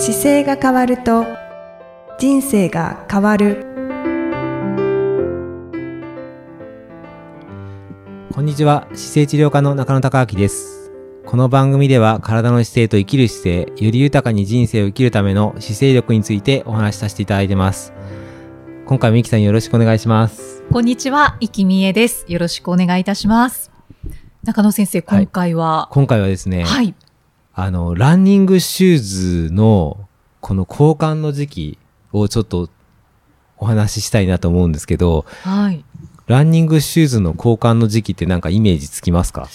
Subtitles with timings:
[0.00, 1.26] 姿勢が変わると
[2.20, 3.66] 人生が変わる。
[8.32, 8.86] こんにちは。
[8.94, 10.92] 姿勢治療科の中野孝明です。
[11.26, 17.92] この番組では体の姿勢と生きる姿勢より豊かに人生を生きるための姿勢力についてお話しさせていただいてます。
[18.86, 20.62] 今回もいきさんよろしくお願いします。
[20.70, 22.24] こんにちは、生きみえです。
[22.28, 23.72] よろしくお願いいたします。
[24.44, 26.94] 中野先生、今回は、今回はですね、はい、
[27.60, 30.06] あのランニングシューズの
[30.40, 31.78] この交換の時期
[32.12, 32.70] をちょっと
[33.56, 35.84] お話ししたいなと思うんですけどはい。
[36.28, 39.48] ランニングシューズの交換の時期ってなんかイメージつきますか？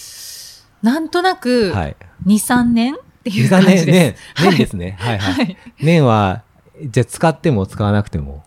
[0.81, 1.95] なんとなく、はい。
[2.25, 3.85] 2、3年っていう2、3感じです。
[3.85, 4.97] 年、年、はい年ですね。
[4.99, 5.33] はいはい。
[5.35, 5.57] はい。
[5.81, 6.43] 年は、
[6.83, 8.43] じゃあ使っても使わなくても。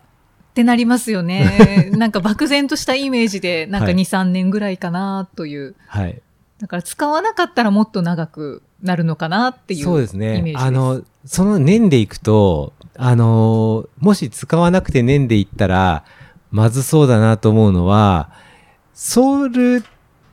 [0.50, 1.90] ってなりますよね。
[1.96, 5.76] なんか漠然としたイメージで、なんかはい2、3年ぐらいかなという。
[5.86, 6.20] はい。
[6.58, 10.64] だから使わなかったらもっと長くなるのかなっていうそうですイメージねです。。
[10.64, 16.04] あの、その年でいくと、あの、もし使わなくて年でいったら、
[16.50, 18.30] まずそうだなと思うのは、
[18.94, 19.84] ソール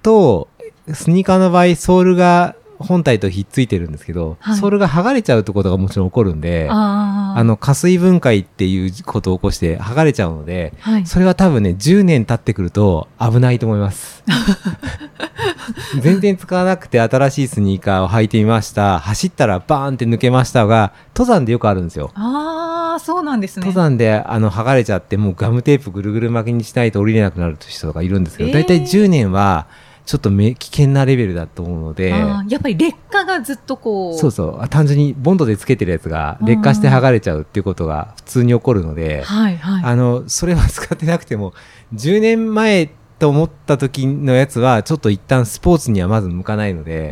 [0.01, 0.47] と、
[0.93, 7.43] スニーカーの場合、ソールが本体とひっついてるんですけど、はいソールが剥がれちゃうってことがもちろん起こるんで、あ。
[7.43, 11.05] の、加水分解っていうことを起こして剥がれちゃうので、はい。
[11.05, 14.23] それは多分ね、10年経ってくると危ないと思います。
[15.99, 18.99] 全然使わなくて新しいスニーカーを履いてみました。
[18.99, 22.11] 走ったらバーンって抜けましたが、登山でよくあるんですよ。
[22.15, 23.65] ああ、そうなんですね。
[23.65, 29.67] 登山であの剥がれちゃってもうガムテープぐるぐる巻きにしないと降りれなくなる人がいるんですけど、えーだいたい10年は
[30.05, 34.19] ちょっとめ危険なレベルだと思うので、やっぱり劣化がずっとこう。
[34.19, 39.83] そうそうあ単純にボンドでつけてるやつが劣化して剥がれちゃうっていうことが普通に起こるので、はいはい。
[39.83, 41.53] あの、それは使ってなくても、
[41.93, 47.11] 10年前と思った時のやつは、ちょっと一旦スポーツにはまず向かないので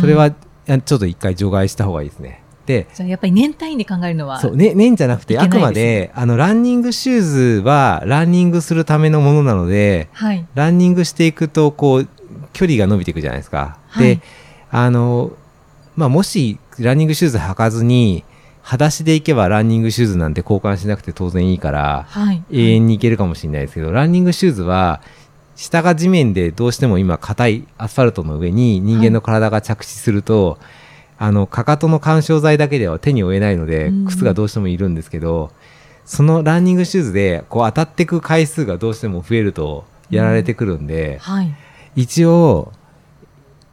[0.00, 0.34] それは、
[0.68, 2.43] あちょっと一回除外した方がいいですね。
[2.66, 4.40] で、じゃあやっぱり年単位で考えるのは。
[4.40, 10.46] そう、ね、年じゃなくて、あくまで、あの、ランニングシューズは、ランニングするためのものなので、はい。
[10.54, 12.08] ランニングしていくと、こう、
[12.52, 13.78] 距離が伸びていくじゃないですか。
[13.88, 14.20] はいで、
[14.70, 15.32] あの、
[15.96, 18.24] まあ、もし、ランニングシューズ履かずに、
[18.62, 22.42] 裸足で行けばランニングシューズなんて交換しなくて当然いいから、はい。
[22.50, 25.02] 永遠にいけるかもしれないですけど、ランニングシューズは、
[25.54, 30.58] 下が地面でどうしても今硬いアスファルトの上に人間の体が着地すると、
[31.18, 35.52] あの、かかとの干渉剤だけでは手に負えないのでうん、靴がどうしてもいるんですけど、
[36.04, 41.54] そのランニングシューズでこう当たっていく回数がどうしても増えるとやられてくるんで、はい。
[41.96, 42.72] 一応、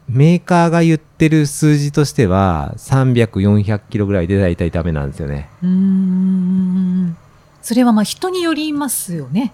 [0.08, 5.48] メーカーが言ってる数字としては、300、400キロぐらいで大体ダメなんですよね。
[5.62, 7.16] うーん。
[7.62, 9.52] それはまあ人によりますよね。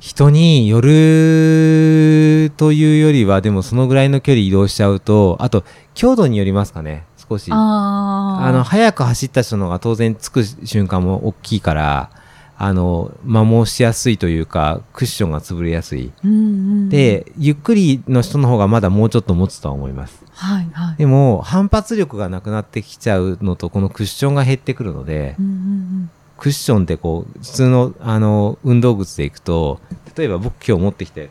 [0.00, 5.62] 人によるというよりは、でもそのぐらいの距離移動しちゃうと、あと、
[5.94, 7.50] 強度によりますかね、少し。
[7.52, 8.50] あ。
[8.50, 12.10] の、早く走った人の方が当然つく瞬間も大きいから、
[12.56, 16.12] あの、摩耗しやすいというか、クッションが潰れやすい。
[16.24, 16.40] うんうんう
[16.86, 20.24] ん、で、ゆっくりの人の方がまだもうちょっと持つとは思います。
[20.32, 20.96] はいはい。
[20.96, 29.78] でも、反発力がなくなってきちゃうのと、このクッションが減ってくるので、うんうんクッションってこう、普通の、あの、運動靴でいくと、
[30.16, 31.28] 例えば僕今日持ってきて、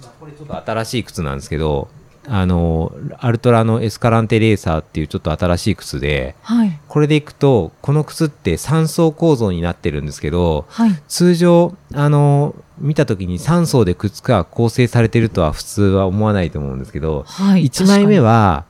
[0.00, 1.88] まあこれちょっと新しい靴なんですけど、
[2.28, 6.56] あの、アルトラのエスカランテレーサーっていうちょっと新しい靴で、うん。
[6.58, 6.80] はい。
[6.88, 11.02] これでいくと、この靴って3層構造になってるんですけど、はい。
[11.08, 17.64] 通常、あの、見た時に3層で靴が構成されてるとは普通は思わないと思うんですけど、はい。
[17.64, 18.64] 1枚目は、は、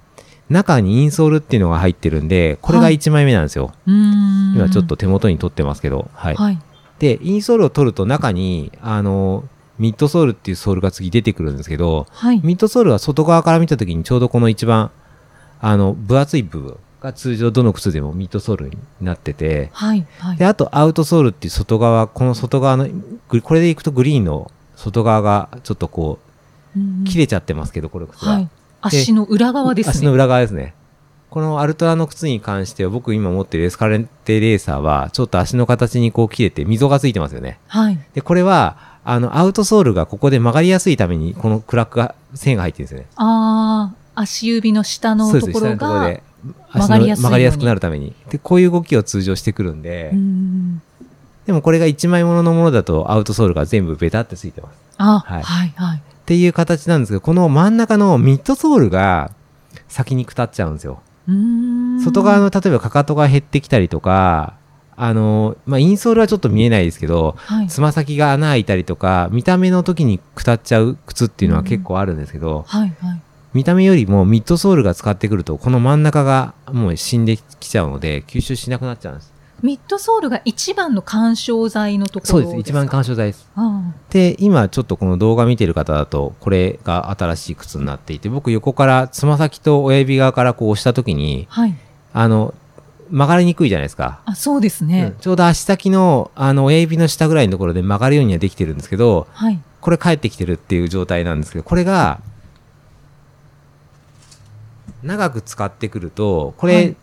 [0.50, 3.72] 中にインソールっていうのが入ってるんで、これがはい1枚目なんですよ。
[3.86, 4.54] うーん。
[4.56, 6.34] 今ちょっと手元に取ってますけど、はい。
[6.34, 6.58] はい。
[6.98, 9.44] で、インソールを取ると中に、あの、
[9.78, 12.40] ミッドソールっていうソールが次出てくるんですけど、はい。
[12.44, 14.90] ミッドソールは外側から見た時にちょうどこの一番、
[15.60, 20.06] あの、分厚い部分が通常どの靴でもミッドソールになってて、はい。
[20.18, 20.36] はい。
[20.36, 22.86] で、あとアウトソールっていう外側、この外側の、
[23.28, 26.24] グこれでいくとグリーンの外側がちょっとこう、
[27.04, 28.32] 切れれちゃってますけど、これ靴が。
[28.32, 28.48] はい。
[28.86, 29.90] 足の裏側ですね。
[29.90, 30.74] 足の裏側ですね。
[31.30, 37.58] このアルトラの靴に関しては僕今持ってるエスカレンテレーサーはちょっと足の形にこう切れて溝がついてますよね。
[37.66, 37.98] はい。
[38.14, 43.06] で、これはあのアウトソールがここで曲がりやすいためにこのクラックが、線が入ってるんですよね。
[43.16, 46.20] ああ、足指の下のそうです、ところが。
[46.72, 48.14] 曲がりやすい曲がりやすくなるために。
[48.30, 50.82] で、こういう動きを通常してくるんで、うーん
[51.46, 54.74] でもこれが一枚物のものだとアウトソールが全部ベタってついてます。
[54.98, 56.02] あ、ははいい、はい、はい。
[56.24, 59.30] っていう形なんですけど、この真ん中のミッドソールが
[59.88, 61.02] 先に下っちゃうんですよ。
[62.02, 64.54] 外側の例えばかかとが減ってきたりとか、
[64.96, 67.66] あの、まあ、インソールはちょっと見えないですけど、はい。
[67.66, 72.64] つま先が穴開いたりとか、見た目の時に下っちゃう靴っていうのは結構あるんですけど。
[73.52, 79.33] 見た目よりもミッドソールが使ってくると、この真ん中がもう死んできちゃうので、吸収しなくなっちゃうんです。
[79.64, 82.56] ミッドソールが一番の干渉剤のところそうです。
[82.58, 83.48] 一番干渉渉剤です。
[83.56, 91.74] あで、今ちょっとこの動画見てる方だと、これが新しい靴になっていて、僕横からつま先と親指側からこう押した時に、あはい。
[92.12, 92.52] あの、
[93.08, 94.20] 曲がりにくいじゃないですか。
[94.26, 95.16] あ、そうですうねん。
[95.18, 99.58] ちょうど足先のあの親指の下ぐらいのところで曲がるようにはできてるんですけど、はい。
[99.80, 102.20] これ返ってきてるっていう状態なんですけど、これが、
[105.02, 106.96] 長く使ってくると、これ、はい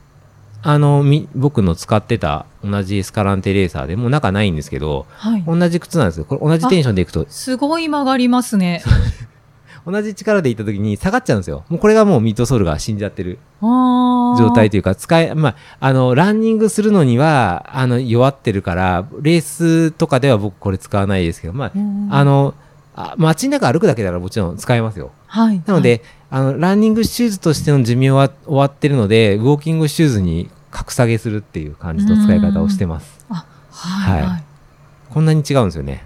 [0.63, 5.43] あの、み僕の使ってた同じエスカランテレーサーでもう中ないんですけど、はい。
[5.45, 6.25] 同じ靴なんですよ。
[6.25, 8.83] これ同じテンションでいくと、すごい曲がりますね。
[9.85, 11.63] 同じ力でいった時に下がっちゃうんですよ。
[11.67, 13.39] もうこれがもうミッドソールが死んじゃってる。
[13.61, 22.53] 状態というか、使え、まあ、あの、ランニングするのには、あの、弱ってるから、レースとかでは僕これ使わないですけど、まあ、うんあの、
[22.95, 25.11] あ街の中歩くだけならもちろん使えますよ。
[25.25, 25.61] はい。
[25.65, 33.25] なので、あの、ランニングシューズとしての寿命は終わってるので、ウォーキングシューズに格下げするっていう感じの使い方をしてます。
[33.29, 34.43] あ、はい、はいはい。
[35.09, 36.05] こんなに違うんですよね。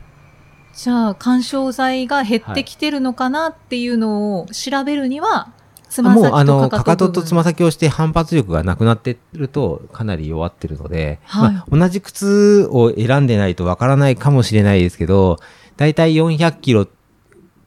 [0.73, 5.51] じゃあ、干渉剤が減ってきてるのかなっていうのを調べるには、
[5.89, 15.37] つま先ともう、あの、かかととつま先をして反発力がなくなってると、かなり弱ってるので、はいまあ、同じ靴を選んでないとわからないかもしれないですけど、
[15.77, 16.87] だいたい400キロ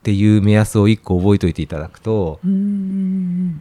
[0.09, 3.61] っていう目安を1個覚えておいていただくと、うーん。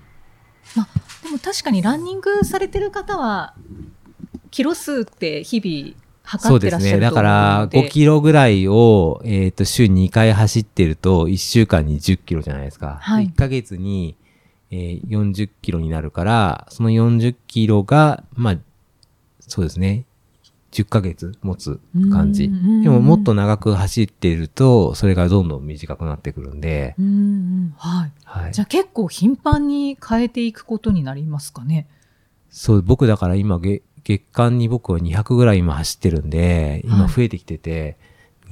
[0.77, 0.87] まあ、
[1.23, 3.53] でも確かにランニングされてる方は、
[4.49, 6.79] キロ数って日々そうですね。
[6.79, 7.23] 測ってらっしゃると思う
[7.63, 7.77] ので。
[7.77, 12.99] だから、5キロぐらいを、えっ、と、週2回走ってると、1週間に10キロじゃないですか。
[13.01, 14.15] はい1ヶ月に、
[14.71, 18.57] えー40キロになるから、その40キロが、まあ、
[19.41, 20.05] そうですね。
[20.71, 21.79] 10ヶ月持つ
[22.11, 22.51] 感じ。
[22.83, 27.73] でも、もっと長く走ってると、それがどんどん短くなってくるんで、うんうん。
[27.77, 28.11] はい。
[28.23, 28.61] はいじ。
[28.61, 31.87] ゃあ結構頻繁に変えていくことになりますかね？
[32.49, 37.97] そう、僕だから今、月月間に僕は200ぐらい今走ってるんで、今はい増えてきてて、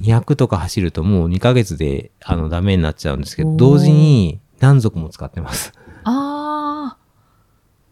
[0.02, 5.72] 200とか走るともう2ヶ月で、あの、ダメになっちゃうんですけど、同時に何足も使ってます。
[6.04, 6.65] ああ、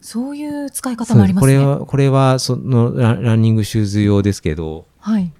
[0.05, 1.53] そういう使い方もありますね。
[1.55, 5.33] これは、これは、そのラン、ランニングシューズ用ですけど、はい。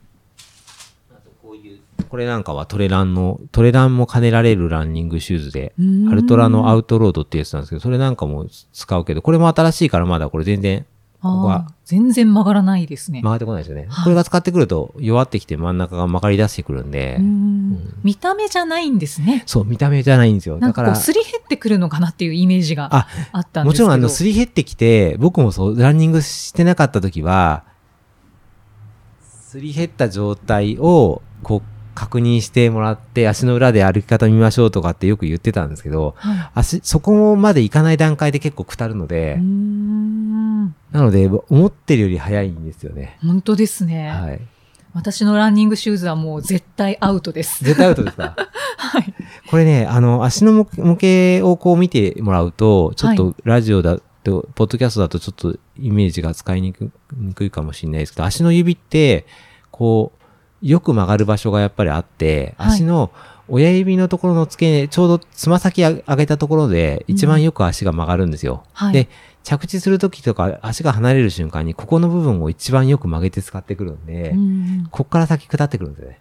[2.09, 5.75] これなんかはトレランの、トレランも兼ねられるランニングシューズで、
[6.09, 10.88] アルトラのアウトロードってやつなんですけど、それなんかも使うけど、これも新しいからまだこれ全然
[11.21, 13.19] ここは全然曲がらないですね。
[13.21, 13.88] 曲がってこないですよね。
[13.89, 19.44] はいこれが使ってくると弱ってきて真ん中が曲がり出してくるんで、うーん見た目じゃないんですね。
[19.45, 20.59] そう、見た目じゃないんですよ。
[20.59, 23.65] だから、すり減ってくるのかなっていうイメージがああったんですけど。
[23.65, 27.63] もちろんあの、すり減ってきて、僕もそう、ランニングしてなかった時は、
[29.21, 40.05] すり減った状態を、こう、確認してもらって、足の裏で歩き方見ましょうとかってよく言ってたんですけど、はい足、そこまでいかない段階で結構下るのでうー、ん
[40.91, 43.17] なので、思ってるより早いんですよね。
[43.21, 44.41] 本当ですね、はい。
[44.94, 47.63] 私のランニングシューズはもう絶対アウトです。
[47.63, 48.35] 絶対アウトですか？
[48.77, 49.13] はい。
[49.50, 59.25] これね、あの、足の模模型をこう見てもらうと、ちょっとラジオだと、ポッドキャストだとちょっとイメージが使いにくにくいかもしれないですけど、足の指って、
[59.71, 60.13] こ
[60.63, 63.11] う、よく曲がる場所がやっぱりあって、はい足の
[63.47, 68.63] 親指のところの付け根、ちょうどつま先上げたところで、一番よく足が曲がるんですよ。
[68.73, 69.09] はいで、
[69.45, 76.19] 着地するときとか足が離れる瞬間に、ここの部分を一番よく曲げて使ってくるんで、うんこっから先下ってくるんですよね。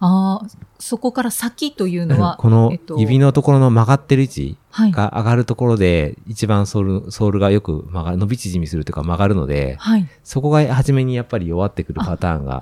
[0.00, 0.48] ああ、
[0.78, 4.92] そこから先というのは、このえっと指のところの曲がってる位置、はい。
[4.92, 10.08] が上がるところで、一番ソール、ソールがよく曲がる、伸び縮みするというか曲がるので、はい。
[10.24, 12.60] そこが初めにやっぱり弱ってくるパターンが。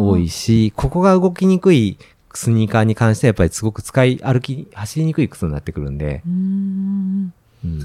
[0.00, 1.98] 多いし、ここが動きにくい
[2.34, 7.32] スニーカーに関してはやっぱりすごく使い、歩き、走りにくい靴になってくるんで、うーん。
[7.64, 7.80] うん、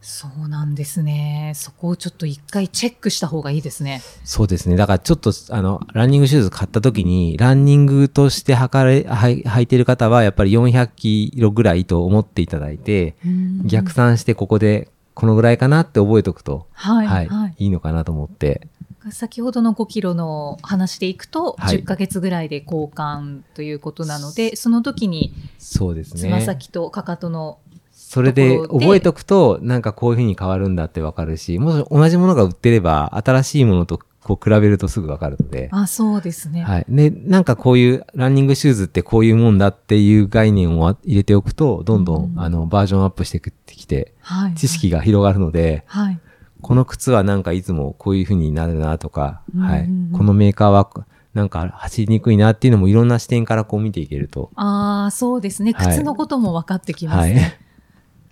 [0.00, 1.52] そうなんですね。
[1.56, 4.00] そこをちょっと一回チェックした方がいいですね。
[4.24, 4.76] そうですね。
[4.76, 13.16] だからちょっと、あの、ランニングシューズ買った時に、ランニングとして測れ、はい履いてる方はやっぱり400キロぐらいと思っていただいて、
[13.64, 17.06] 逆算してここでこのぐらいかなって覚えておくと、はい。
[17.06, 17.64] は、はいい。
[17.64, 18.68] いいのかなと思って、
[19.10, 26.20] 先ほどの5キロの話でいくと、はい10ヶ月ぐらいで交換ということなので、その時にそうですね。
[26.20, 27.58] つま先とかかとの、
[28.08, 35.68] それで覚えておくと、なんかこういう風に変わるんだってわかるし、もし同じものが売ってれば、新しいものとこう比べるとすぐわかるので。
[35.72, 36.62] あ、そうですね。
[36.62, 36.86] はい。
[36.88, 44.54] で、なんかこういうランニングシューズってこういうもんだっていう概念を入れておくと、どんどん、うんあの、バージョンアップしてきて、はい。
[44.54, 46.18] 知識が広がるので、はい。
[46.62, 49.88] この靴はなんかいつもこういう風になるなとか、うんはい。
[50.14, 50.90] このメーカーは
[51.34, 54.50] なんか走りにくいなっていうのもいろんな視点からこう見ていけると。
[54.54, 55.72] ああ、そうですね。
[55.72, 57.34] はい靴のことも分かってきますはい。
[57.34, 57.67] ね。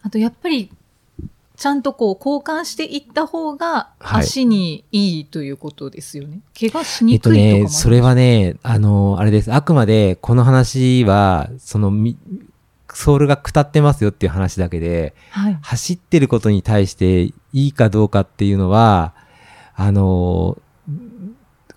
[0.07, 0.71] あとやっぱり、
[1.57, 6.39] ちゃんとこう交換していった方がはい足にいいということですよね。
[6.57, 9.53] 怪我しえっとにくいとかもあるね、それはね、あの、あれです。
[9.53, 12.17] あくまで、この話は、その、み
[12.89, 15.59] ソールが下ってますよっていう話だけで、はい。
[15.61, 19.13] 走ってることに対していいかどうかっていうのは、
[19.75, 20.57] あの、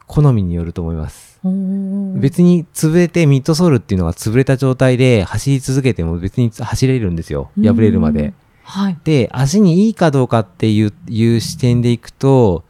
[0.06, 1.29] 好みによると思います。
[1.44, 7.52] 別別に潰れてミッドソールっていうのが潰れた状態で走り続けても別に走れるんですよ。
[7.62, 8.34] 破れるまで。。
[8.64, 8.98] はい。
[9.04, 12.64] で、足にいいかどうかっていう視点でいくと、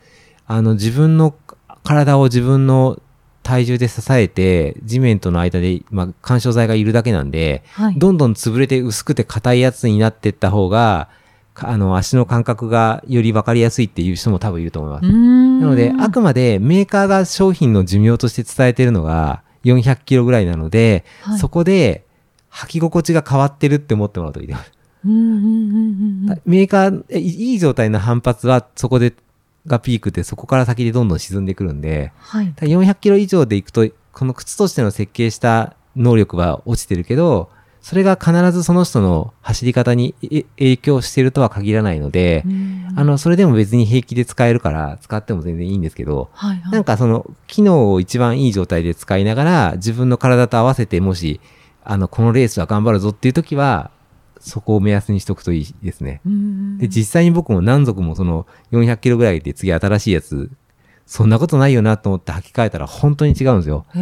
[0.48, 1.36] あの、自分の
[1.84, 3.02] 体を自分の
[3.44, 8.00] 体重で支えて、地面との間で、まあ、干渉剤がいるだけなんで、はい。
[8.00, 11.19] どんどん潰れて薄くて硬いやつになっていった方が、か
[11.63, 15.06] あの、足の感覚がより分かりやすいっていう人も多分いると思います。
[15.06, 15.12] な
[15.60, 22.06] なので、あくまでメーカーが商品の寿命として伝えてるのが400キロぐらいなので、はいそこで
[22.51, 26.42] 履き心地が変わってるって思ってもらうといいと思います。
[26.46, 29.13] メーカー、えいいい状態の反発はそこで、
[29.68, 32.54] がピークでそこから先でどんどん沈んでくるんで、はい。
[32.56, 37.50] ただ400キロ以上でいくと、この靴としての設計した能力は落ちてるけど、
[37.81, 42.45] それが必ずその人の走り方にえ影響しているとは限らないので、
[42.95, 46.71] あの、それでも別に平気で使えるから、使っても全然いいんですけど、はいはい。
[46.71, 51.39] なんかその、機能を一番いい状態で使いながら、自分の体と合わせて、もし、
[51.83, 53.91] あの、このレースは頑張るぞっていう時は、
[54.39, 56.21] そこを目安にしとくといいですね。
[56.77, 60.50] で、実際に僕も何足もその400キロぐらいで次新しいやつ、
[61.10, 63.84] そんなことないよなと思って履き替えたら本当に違うんですよ。
[63.89, 63.98] あ、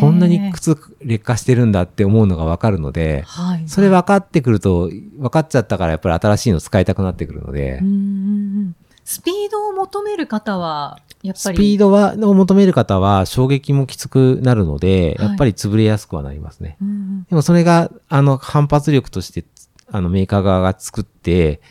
[0.00, 3.66] こんなに靴劣化してるんだって思うのがわかるので、はい。
[3.66, 7.80] それ分かってくると、分かっちゃったからやっぱり新しいの使いたくなってくるので
[9.06, 11.56] スピードを求める方は、やっぱり。
[11.56, 16.76] スピードは、を求める方は衝撃もきつくなるので、はいやっぱり潰れやすくはなりますね。
[17.30, 19.46] でもそれが、あの、反発力として、
[19.90, 21.62] あの、メーカー側が作って、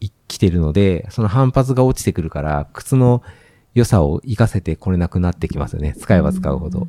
[0.00, 3.22] いきてるので、その反発が落ちてくるから、靴の
[3.74, 5.94] 良さを活かせてこれなくなってきますよね。
[5.98, 6.88] 使えば使うほど。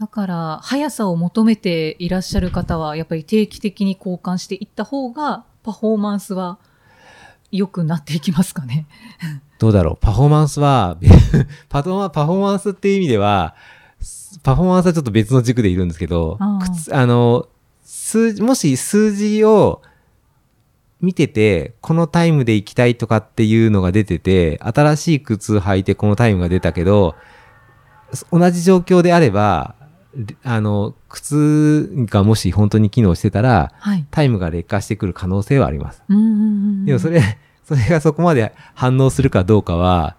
[0.00, 6.58] だから、速さを求めていらっしゃる方は、やっぱり定期的に交換していった方が、パフォーマンスは
[7.52, 8.86] 良くなっていきますかね。
[9.60, 9.96] どうだろう？
[10.00, 10.96] パフォーマンスは、
[11.68, 13.54] パフォーマパフォーマンスっていう意味では、
[14.42, 16.38] パフォーマンスはちょっと別の軸でいるんですけど
[16.74, 17.46] 靴あの、
[17.82, 19.80] 数字、もし数字を
[21.04, 27.14] 見てて、このタイムで行きたいとかっていうのが出てて、新しい靴履いてこのタイムが出たけど、
[28.32, 29.74] 同じ状況であれば、
[30.16, 34.06] であの、靴がもし本当に機能してたら、はい。
[34.10, 36.02] タイムが劣化してくる可能性はあります。
[36.08, 37.20] でもそれ、
[37.64, 40.16] それがそこまで反応するかどうかは、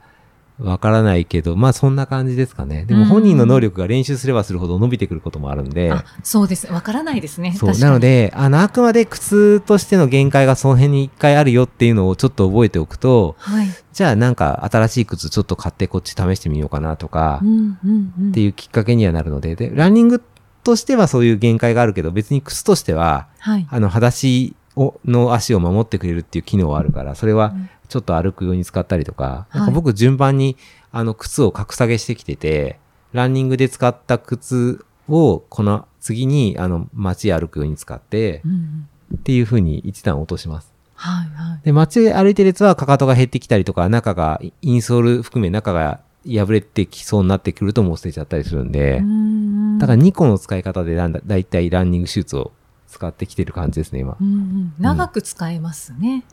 [0.60, 2.86] わからないけど、まあそんな感じですかね。
[2.86, 6.72] でも本人の能力が練習すればするほど伸びてくることもあるんで、あ、そうです。
[6.72, 7.54] わからないですね。
[7.54, 7.78] そう。
[7.78, 13.68] なの、で、あの、あくまで靴としての限界がその辺に一回あるよっていうのをちょっと覚えておくと、はい。
[13.92, 18.30] じゃあなんか新しい靴ちょっと買ってこっち試してみようかなとかう、んうんうん。
[18.30, 20.24] っていうきっかけにはなるので、で、ランニング
[20.64, 23.68] としてはそういう限界があるけど、別に靴としては、はい。
[23.70, 30.58] あの、裸足をの足を守ってくれるっていう機能はあるから、それはうんちょっと歩くように使ったりとか、はいなんか僕順番に
[30.92, 32.80] あの靴を格下げしてきてて、
[33.14, 40.74] ランニングで使った靴をこの次にあの街歩くように使ってうんうんっていう風に一段落とします。
[40.96, 41.62] はいはい。
[41.64, 52.54] で、街歩いてるやつはかかとが減ってきたりとか、中が、インソール含め中が破れてきそうになってくるともう捨てちゃったりするんで、うんだから2個の使い方でだんだだいたいランニングシューズを
[52.88, 54.18] 使ってきてる感じですね、今。
[54.20, 56.24] うんうん長く使えますね。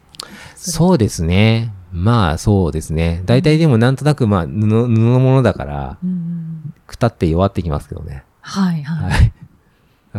[0.57, 1.73] そうですね。
[1.93, 3.23] まあそうですね。
[3.27, 5.99] 大体でもなんとなくまあ布、布のものだから、
[6.87, 8.25] くたって弱ってきますけどね。
[8.41, 9.11] はいはい。
[9.11, 9.33] はい。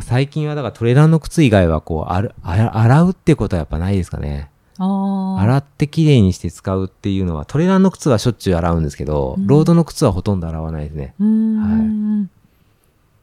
[0.02, 4.50] 最近はだからトレランの靴以外はこう、あ洗うってことはやっぱないですかね。
[4.78, 11.14] 洗ってきれいにして使うっていうのは、トレランの靴はしょっちゅう洗うんですけど、うんロードの靴はほとんど洗わないですね。
[11.20, 12.30] うーん。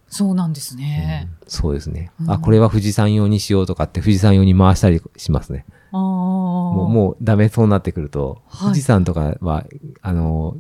[0.09, 1.29] そうなんですね。
[1.33, 2.13] うんそうですね。
[2.21, 5.65] うんあ、これは富士山用にしようとかって富士山用に回したりしますね。
[5.99, 9.65] もう、もうダメそうになってくると、はい富士山とかは、
[10.03, 10.57] あの、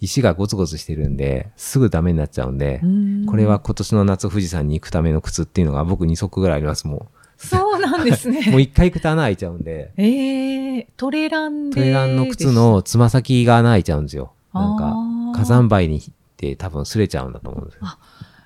[0.00, 7.08] 石がゴツゴツしてるんで、すぐダメになっちゃうんで、うんこれは今年の夏富士山に行くための靴っていうのが僕2足ぐらいあります、も
[7.38, 8.32] そうなんですう。
[8.34, 8.60] もうね。
[8.62, 11.76] 一回行くと穴開いちゃうんで、ええトレランで。
[11.76, 14.32] トレランの靴のつま先が穴開いちゃうんですよ。
[14.52, 14.94] なんか、
[15.34, 17.80] 火山灰に行って多分擦れちゃうんだと思うんですよ。
[17.82, 17.98] あ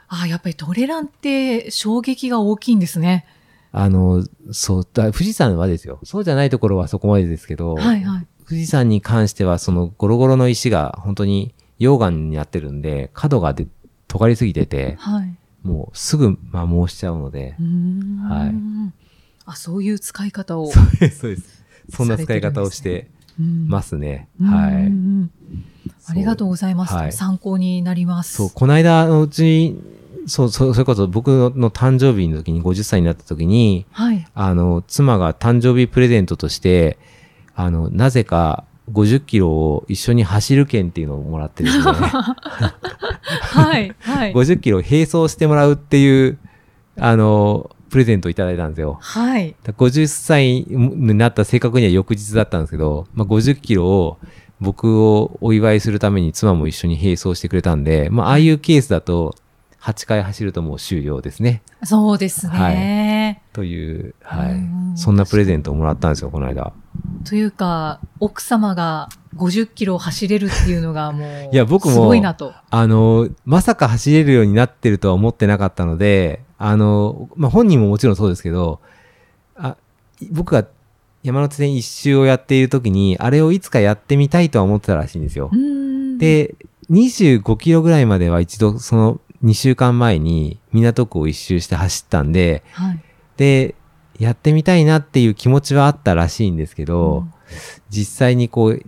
[0.09, 3.25] あ、やっぱりトレランって衝撃が大きいんですね。
[3.73, 5.99] あの、そう、だ富士山はですよ。
[6.05, 8.27] そうじゃないところはそこまでですけど、はいはい。
[8.49, 13.67] 富士山に関してはそのゴロゴロの石が本当に溶岩になってるんで、角がで
[14.09, 15.37] 尖りすぎてて、はい。
[15.63, 17.55] もうすぐ摩耗しちゃうので
[18.29, 18.55] はい
[19.45, 20.71] あ、そういう使い方を。
[20.71, 21.65] そうです、そうです。
[21.91, 24.29] そんな使い方をしてますね。
[24.41, 24.73] はい。
[24.73, 24.89] うんうんう
[25.25, 25.33] ん
[26.09, 26.95] ありがとうございます。
[26.95, 28.35] はい参考になります。
[28.35, 29.77] そう、この間のうち、
[30.27, 34.27] そう、そうそれこそ僕の誕生日の時に50歳になった時に、はい。
[34.35, 36.99] あの、妻が誕生日プレゼントとして、
[37.55, 43.95] あの、なぜか50キロを一緒に走る券っていうのをもらってですね、 はい。
[44.01, 44.33] はい。
[44.33, 46.39] 50キロを並走してもらうっていう、
[46.99, 48.99] あの、プレゼントをいただいたんですよ。
[49.01, 49.55] はい。
[49.63, 54.19] だ50歳になった正確には翌日だったんですけど、まあ、50キロを
[54.61, 59.37] 僕をお祝いするために妻も一緒に並走してくれたんで、まあ、ああいうケースだと
[59.83, 61.61] 8回走るともう終了ですね。
[61.83, 63.43] そうですね。
[63.53, 64.99] という、はうんい。
[64.99, 66.73] そんなプレゼントをもらったんですよ、この間。
[67.25, 72.53] というか、奥様が50キロ走れるっていうのがもう、 いや僕もすごいなと。
[72.71, 78.79] あの、まさか走れるようになってるとは思ってなかったので、あの、まあ、本人ももちろんそうですけど、
[79.57, 79.77] あ、
[80.31, 80.65] 僕が
[81.25, 85.57] 山手線一周をやっている時に、あれをいつかやってみたいとは思ってたらしいんですよう。
[85.57, 86.55] ん、で、
[86.89, 93.01] 25キロぐらいまでは一度その2週間前に港区を一周して走ったんで、はい。
[93.37, 93.75] で、
[94.19, 97.33] やってみたいなっていう気持ちはあったらしいんですけど、うん。
[97.91, 98.83] 実際にこう、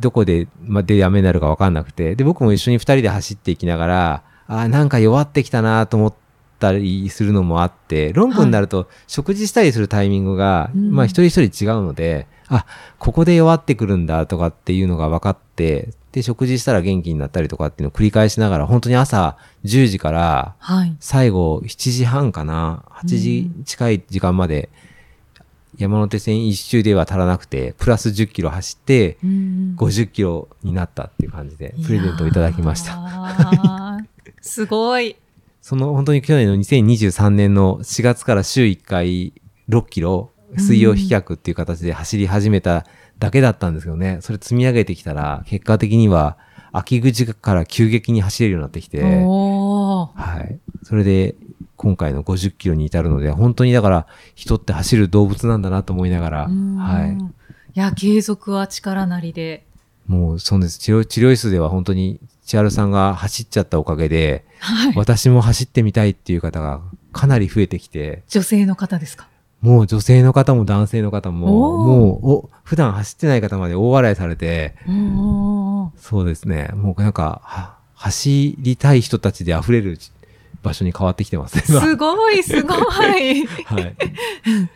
[0.00, 6.14] どこで、まあ、でやめになるかわかんなくて、で、僕も一緒に二人で走っていきながら、あーなんか弱ってきたなと思っ
[6.58, 10.92] たりするのもあって、ロングになると食事したりするタイミングが、うん。
[10.92, 12.66] まあ一人一人違うので、あ、
[12.98, 20.96] ここで弱ってくるんだとかっていうのが分かって、で、食事したら元気になったりとかっていうのを繰り返しながら、本当に朝10時からはい。
[20.98, 24.70] 最後7時半かな、8時近い時間まで、
[25.76, 32.92] 山手線一周では足らなくて、プラス10キロ走って、うん50キロになったっていう感じで、プレゼントをいただきました。
[32.92, 34.02] た。
[34.40, 35.16] すごい。
[35.60, 39.34] その本当に去年の2023年の4月から週1回
[39.68, 42.86] 6キロ、水曜飛脚っていう形で走り始めた
[43.18, 46.36] だけだったんですけどね、それ積み上げてきたら、結果的には
[46.72, 50.58] 秋口から急激に走れるようになってきて、はい。
[50.84, 51.34] それで、
[51.76, 57.12] 今回の50キロに至るので、本当にだから、人って走る動物なんだなと思いながら、うんはい。
[57.12, 57.18] い
[57.74, 59.66] や、継続は力なりで。
[60.06, 60.78] もう、そうです。
[60.78, 64.92] 治療、治療室では本当に、千春さんが走っちゃったおかげで、はい。
[64.96, 66.80] 私も走ってみたいっていう方が
[67.12, 69.28] かなり増えてきて、女性の方ですか？
[69.60, 74.74] もう女性の方も男性の方も、もう、お、普段走ってない方まで大笑いされて、
[75.96, 76.68] そうですね。
[76.74, 79.96] もうなんか、は走りたい人たちで溢れる
[80.64, 81.62] 場所に変わってきてますね。
[81.68, 83.46] 今すごい、すごい。
[83.66, 83.94] はい。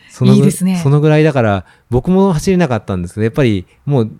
[0.09, 4.11] そのぐいいですねそのぐらいだから、僕も走れなかったんですけど、やっぱりもう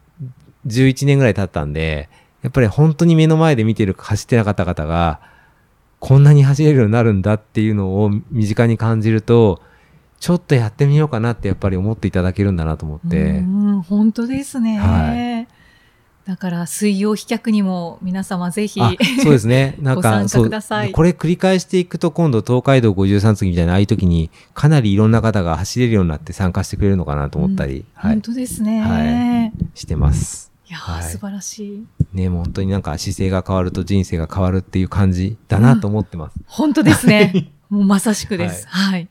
[0.67, 2.09] 11年ぐらい経ったんで、
[2.43, 5.21] やっぱり本当に目の前で見てる走ってなかった方が、
[6.01, 9.63] こんなに走れるようになるんだっていうのを身近に感じると、
[10.21, 14.79] ちょっとやってみようかなってやっぱり思っていただけるんだなと思って、うん、本当ですね。
[14.79, 15.47] は
[16.27, 19.77] だから、水曜飛脚にも皆様ぜひ、あそうですね。
[19.83, 29.05] なんごか、参加くださいそうこれ繰り返していくと今度東海道53次みたいなああいう時にかなりいろんな方が走れるようになって参加してくれるのかなと思ったり、はい本、当ですね。、は
[29.47, 30.51] いしてます。
[30.71, 31.87] やー、はい素晴らしい。
[32.13, 36.37] ね、もう本当になんか姿勢が変わると人生が変わるっていう感じだなと思ってます。
[36.47, 37.53] 本当ですね。
[37.69, 38.67] もうまさしくです。
[38.69, 39.09] はい。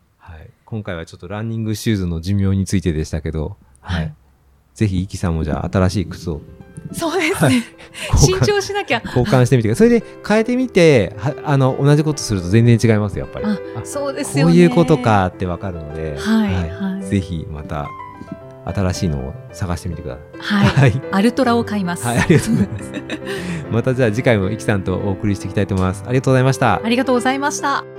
[0.69, 0.81] はい。
[0.81, 4.01] 今回はちょっとランニングシューズの寿命についてでしたけど、はい。
[4.03, 4.13] はい
[4.79, 6.39] ぜひ、イキさんもじゃあ新しい靴を
[6.93, 7.63] そうですね。
[8.13, 9.01] 交換 新調しなきゃ。
[9.05, 9.75] 交換してみて。
[9.75, 13.45] それで変えてみて、はあの、同じことすると全然違いますよ、やっぱり。
[13.45, 14.53] ああそうですよね。
[14.53, 14.97] こういうこと。
[14.97, 17.87] かってわかるので、はいはいぜひまた
[18.65, 20.65] 新しいのを探してみてください。
[20.65, 20.91] はい。
[20.91, 21.01] はい。
[21.11, 22.05] アルトラを買います。
[22.05, 22.91] はい、ありがとうございます。
[23.71, 26.03] またじゃあ次回もイキさんとお送りしていきたいと思います。
[26.05, 26.89] ありがとうございましたあ。
[26.89, 27.98] りがとうございました。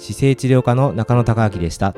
[0.00, 1.94] 姿勢治療科の中野孝明でした。